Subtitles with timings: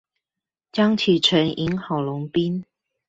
[0.71, 2.65] 江啟臣贏郝龍斌